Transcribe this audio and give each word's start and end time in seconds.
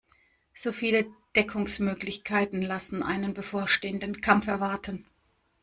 So 0.55 0.71
viele 0.71 1.05
Deckungsmöglichkeiten 1.35 2.63
lassen 2.63 3.03
einen 3.03 3.35
bevorstehenden 3.35 4.19
Kampf 4.19 4.47
erwarten. 4.47 5.05